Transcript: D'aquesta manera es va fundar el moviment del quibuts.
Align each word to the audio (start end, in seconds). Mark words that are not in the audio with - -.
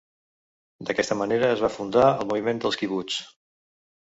D'aquesta 0.87 1.17
manera 1.19 1.51
es 1.57 1.61
va 1.65 1.71
fundar 1.75 2.07
el 2.15 2.27
moviment 2.33 2.63
del 2.65 2.79
quibuts. 2.81 3.21